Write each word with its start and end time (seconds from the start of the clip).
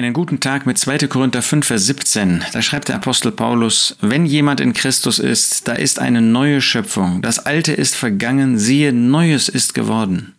Einen 0.00 0.14
guten 0.14 0.40
Tag 0.40 0.64
mit 0.64 0.78
2. 0.78 1.08
Korinther 1.08 1.42
5, 1.42 1.66
Vers 1.66 1.84
17. 1.84 2.42
Da 2.54 2.62
schreibt 2.62 2.88
der 2.88 2.96
Apostel 2.96 3.32
Paulus, 3.32 3.98
wenn 4.00 4.24
jemand 4.24 4.58
in 4.62 4.72
Christus 4.72 5.18
ist, 5.18 5.68
da 5.68 5.74
ist 5.74 5.98
eine 5.98 6.22
neue 6.22 6.62
Schöpfung. 6.62 7.20
Das 7.20 7.38
Alte 7.40 7.74
ist 7.74 7.96
vergangen, 7.96 8.58
siehe, 8.58 8.94
Neues 8.94 9.50
ist 9.50 9.74
geworden. 9.74 10.34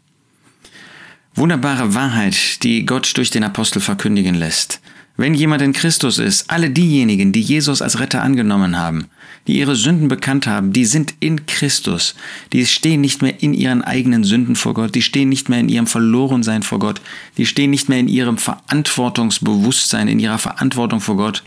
Wunderbare 1.36 1.94
Wahrheit, 1.94 2.64
die 2.64 2.88
Gott 2.88 3.16
durch 3.18 3.30
den 3.30 3.44
Apostel 3.44 3.82
verkündigen 3.82 4.34
lässt. 4.34 4.82
Wenn 5.22 5.36
jemand 5.36 5.62
in 5.62 5.74
Christus 5.74 6.18
ist, 6.18 6.50
alle 6.50 6.72
diejenigen, 6.72 7.32
die 7.32 7.42
Jesus 7.42 7.84
als 7.84 8.00
Retter 8.00 8.24
angenommen 8.24 8.76
haben, 8.76 9.06
die 9.46 9.60
ihre 9.60 9.76
Sünden 9.76 10.08
bekannt 10.08 10.48
haben, 10.48 10.74
die 10.74 10.86
sind 10.86 11.14
in 11.20 11.46
Christus. 11.46 12.16
Die 12.54 12.66
stehen 12.66 13.02
nicht 13.02 13.22
mehr 13.22 13.44
in 13.44 13.54
ihren 13.54 13.84
eigenen 13.84 14.24
Sünden 14.24 14.56
vor 14.56 14.74
Gott, 14.74 14.96
die 14.96 15.04
stehen 15.04 15.30
nicht 15.30 15.48
mehr 15.48 15.60
in 15.60 15.70
ihrem 15.70 15.86
Verlorensein 15.86 16.64
vor 16.64 16.80
Gott, 16.80 17.02
die 17.38 17.46
stehen 17.46 17.70
nicht 17.70 17.88
mehr 17.88 18.00
in 18.00 18.08
ihrem 18.08 18.40
Verantwortungsbewusstsein, 18.40 20.08
in 20.08 20.18
ihrer 20.18 20.40
Verantwortung 20.40 21.02
vor 21.02 21.18
Gott, 21.18 21.44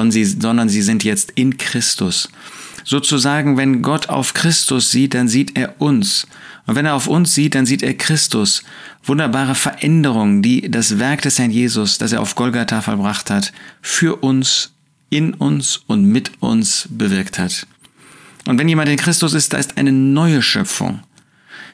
sondern 0.00 0.68
sie 0.68 0.82
sind 0.82 1.04
jetzt 1.04 1.32
in 1.34 1.58
Christus. 1.58 2.28
Sozusagen, 2.84 3.56
wenn 3.56 3.82
Gott 3.82 4.08
auf 4.08 4.34
Christus 4.34 4.90
sieht, 4.90 5.14
dann 5.14 5.28
sieht 5.28 5.56
er 5.56 5.80
uns. 5.80 6.26
Und 6.66 6.76
wenn 6.76 6.86
er 6.86 6.94
auf 6.94 7.08
uns 7.08 7.34
sieht, 7.34 7.54
dann 7.54 7.66
sieht 7.66 7.82
er 7.82 7.94
Christus. 7.94 8.62
Wunderbare 9.04 9.54
Veränderungen, 9.54 10.42
die 10.42 10.70
das 10.70 10.98
Werk 10.98 11.22
des 11.22 11.38
Herrn 11.38 11.50
Jesus, 11.50 11.98
das 11.98 12.12
er 12.12 12.20
auf 12.20 12.34
Golgatha 12.34 12.80
vollbracht 12.80 13.30
hat, 13.30 13.52
für 13.82 14.16
uns, 14.16 14.72
in 15.10 15.34
uns 15.34 15.82
und 15.86 16.04
mit 16.04 16.32
uns 16.40 16.88
bewirkt 16.90 17.38
hat. 17.38 17.66
Und 18.46 18.58
wenn 18.58 18.68
jemand 18.68 18.88
in 18.88 18.96
Christus 18.96 19.34
ist, 19.34 19.52
da 19.52 19.58
ist 19.58 19.76
eine 19.76 19.92
neue 19.92 20.42
Schöpfung. 20.42 21.00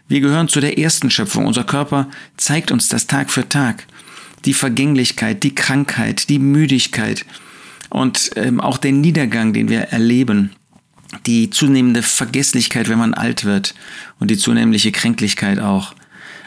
Wir 0.09 0.21
gehören 0.21 0.49
zu 0.49 0.61
der 0.61 0.79
ersten 0.79 1.11
Schöpfung. 1.11 1.47
Unser 1.47 1.65
Körper 1.65 2.09
zeigt 2.37 2.71
uns 2.71 2.88
das 2.88 3.07
Tag 3.07 3.30
für 3.30 3.49
Tag. 3.49 3.87
Die 4.45 4.55
Vergänglichkeit, 4.55 5.43
die 5.43 5.55
Krankheit, 5.55 6.29
die 6.29 6.38
Müdigkeit 6.38 7.24
und 7.96 8.32
ähm, 8.36 8.60
auch 8.60 8.77
den 8.77 9.00
Niedergang, 9.00 9.54
den 9.54 9.71
wir 9.71 9.80
erleben 9.84 10.51
die 11.24 11.48
zunehmende 11.48 12.02
Vergesslichkeit, 12.02 12.90
wenn 12.90 12.98
man 12.98 13.15
alt 13.15 13.46
wird 13.46 13.74
und 14.21 14.30
die 14.30 14.37
zunehmliche 14.37 14.93
Kränklichkeit 14.93 15.60
auch. 15.60 15.95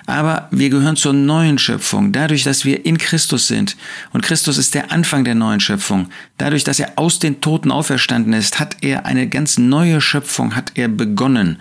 Aber 0.05 0.47
wir 0.51 0.69
gehören 0.69 0.95
zur 0.95 1.13
neuen 1.13 1.57
Schöpfung, 1.57 2.11
dadurch, 2.11 2.43
dass 2.43 2.65
wir 2.65 2.85
in 2.85 2.99
Christus 2.99 3.47
sind. 3.47 3.77
Und 4.13 4.21
Christus 4.21 4.59
ist 4.59 4.75
der 4.75 4.91
Anfang 4.91 5.23
der 5.23 5.33
neuen 5.33 5.59
Schöpfung. 5.59 6.09
Dadurch, 6.37 6.63
dass 6.63 6.79
er 6.79 6.93
aus 6.97 7.17
den 7.17 7.41
Toten 7.41 7.71
auferstanden 7.71 8.33
ist, 8.33 8.59
hat 8.59 8.77
er 8.81 9.07
eine 9.07 9.27
ganz 9.27 9.57
neue 9.57 10.01
Schöpfung, 10.01 10.55
hat 10.55 10.73
er 10.75 10.87
begonnen 10.87 11.59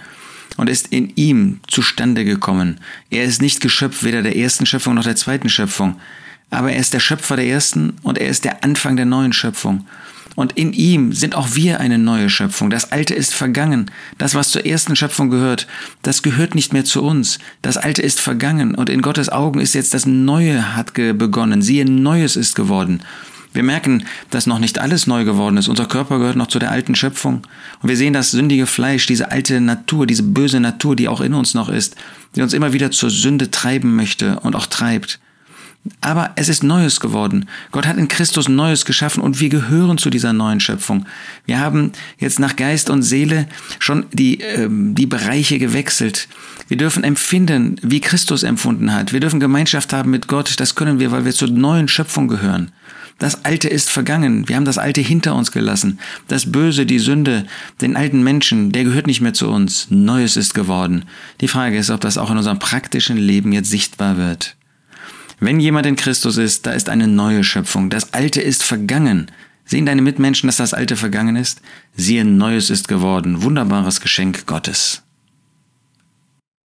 und 0.59 0.69
ist 0.69 0.89
in 0.89 1.15
ihm 1.17 1.61
zustande 1.67 2.27
gekommen. 2.27 2.79
Er 3.09 3.25
ist 3.25 3.41
nicht 3.41 3.63
Geschöpf 3.63 4.03
weder 4.03 4.21
der 4.21 4.37
ersten 4.37 4.67
Schöpfung 4.67 4.97
noch 4.97 5.05
der 5.05 5.17
zweiten 5.17 5.49
Schöpfung. 5.49 5.99
Aber 6.51 6.73
er 6.73 6.79
ist 6.79 6.95
der 6.95 7.01
Schöpfer 7.01 7.37
der 7.37 7.47
ersten 7.47 7.97
und 8.03 8.19
er 8.19 8.29
ist 8.29 8.45
der 8.45 8.65
Anfang 8.65 8.97
der 8.97 9.07
neuen 9.07 9.33
Schöpfung. 9.33 9.87
Und 10.39 10.53
in 10.53 10.73
ihm 10.73 11.13
sind 11.13 11.35
auch 11.35 11.57
wir 11.57 11.81
eine 11.81 11.99
neue 11.99 12.31
Schöpfung. 12.31 12.71
Das 12.71 12.93
Alte 12.93 13.13
ist 13.13 13.35
vergangen. 13.35 13.91
Das, 14.19 14.37
was 14.37 14.51
zur 14.51 14.65
ersten 14.65 14.95
Schöpfung 14.95 15.31
gehört, 15.31 15.67
das 16.03 16.23
gehört 16.23 16.55
nicht 16.55 16.73
mehr 16.73 16.85
zu 16.85 17.03
uns. 17.03 17.41
Das 17.61 17.77
Alte 17.77 18.03
ist 18.03 18.21
vergangen 18.21 18.77
und 18.77 18.89
in 18.89 19.03
Gottes 19.03 19.31
Augen 19.31 19.59
ist 19.59 19.75
jetzt 19.75 19.95
das 19.95 20.07
Neue 20.07 20.77
hat 20.77 20.95
begonnen. 20.95 21.61
Siehe, 21.61 21.85
Neues 21.85 22.37
ist 22.37 22.55
geworden. 22.55 23.03
Wir 23.53 23.65
merken, 23.65 24.05
dass 24.31 24.47
noch 24.47 24.61
nicht 24.61 24.79
alles 24.79 25.09
neu 25.09 25.25
geworden 25.25 25.57
ist. 25.57 25.67
Unser 25.67 25.87
Körper 25.87 26.21
gehört 26.21 26.37
noch 26.37 26.47
zu 26.47 26.61
der 26.61 26.71
alten 26.71 26.95
Schöpfung. 26.95 27.43
Und 27.83 27.89
wir 27.89 27.97
sehen 27.97 28.13
das 28.13 28.31
sündige 28.31 28.67
Fleisch, 28.67 29.07
diese 29.07 29.33
alte 29.33 29.61
Natur, 29.61 30.07
diese 30.07 30.23
böse 30.23 30.61
Natur, 30.61 30.95
die 30.95 31.09
auch 31.09 31.21
in 31.21 31.35
uns 31.35 31.55
noch 31.55 31.69
ist, 31.69 31.97
die 32.37 32.43
uns 32.43 32.53
immer 32.53 32.73
wieder 32.73 32.93
zur 32.93 33.11
Sünde 33.11 33.51
treiben 33.51 33.97
möchte 33.97 34.39
und 34.41 34.55
auch 34.55 34.67
treibt. 34.67 35.19
Aber 36.01 36.33
es 36.37 36.49
ist 36.49 36.63
Neues 36.63 37.01
geworden. 37.01 37.49
Gott 37.73 37.87
hat 37.87 37.97
in 37.97 38.09
Christus 38.09 38.49
Neues 38.49 38.85
geschaffen 38.85 39.23
und 39.23 39.41
wir 39.41 39.49
gehören 39.49 39.99
zu 39.99 40.11
dieser 40.11 40.33
neuen 40.33 40.61
Schöpfung. 40.61 41.07
Wir 41.47 41.61
haben 41.61 41.93
jetzt 42.19 42.39
nach 42.39 42.57
Geist 42.57 42.91
und 42.91 43.03
Seele 43.03 43.49
schon 43.79 44.07
die, 44.13 44.41
ähm, 44.41 44.95
die 44.95 45.07
Bereiche 45.07 45.59
gewechselt. 45.59 46.29
Wir 46.69 46.77
dürfen 46.77 47.05
empfinden, 47.05 47.77
wie 47.83 48.01
Christus 48.01 48.43
empfunden 48.43 48.93
hat. 48.93 49.13
Wir 49.13 49.21
dürfen 49.21 49.41
Gemeinschaft 49.41 49.93
haben 49.93 50.11
mit 50.11 50.29
Gott. 50.29 50.61
Das 50.61 50.75
können 50.75 50.99
wir, 50.99 51.11
weil 51.11 51.25
wir 51.25 51.33
zur 51.33 51.49
neuen 51.49 51.89
Schöpfung 51.89 52.29
gehören. 52.29 52.73
Das 53.19 53.45
Alte 53.45 53.69
ist 53.69 53.91
vergangen. 53.91 54.49
Wir 54.49 54.55
haben 54.55 54.65
das 54.65 54.79
Alte 54.79 55.01
hinter 55.01 55.35
uns 55.35 55.51
gelassen. 55.51 55.99
Das 56.29 56.53
Böse, 56.53 56.87
die 56.87 57.01
Sünde, 57.01 57.47
den 57.81 57.97
alten 57.97 58.23
Menschen, 58.23 58.71
der 58.71 58.85
gehört 58.85 59.09
nicht 59.09 59.21
mehr 59.21 59.35
zu 59.35 59.49
uns. 59.49 59.89
Neues 59.91 60.37
ist 60.37 60.55
geworden. 60.55 61.05
Die 61.41 61.49
Frage 61.49 61.79
ist, 61.79 61.91
ob 61.91 62.01
das 62.01 62.17
auch 62.17 62.31
in 62.31 62.37
unserem 62.37 62.61
praktischen 62.61 63.17
Leben 63.17 63.51
jetzt 63.53 63.71
sichtbar 63.71 64.17
wird. 64.19 64.57
Wenn 65.41 65.61
jemand 65.61 65.87
in 65.87 65.97
Christus 65.97 66.37
ist, 66.37 66.67
da 66.67 66.73
ist 66.73 66.89
eine 66.89 67.07
neue 67.07 67.45
Schöpfung. 67.45 67.91
Das 67.91 68.13
Alte 68.13 68.41
ist 68.41 68.65
vergangen. 68.65 69.31
Sehen 69.65 69.87
deine 69.87 70.03
Mitmenschen, 70.03 70.49
dass 70.49 70.57
das 70.57 70.75
Alte 70.75 70.97
vergangen 70.97 71.37
ist? 71.37 71.61
Siehe, 71.95 72.25
Neues 72.25 72.71
ist 72.71 72.89
geworden. 72.89 73.43
Wunderbares 73.43 74.01
Geschenk 74.01 74.47
Gottes. 74.47 75.03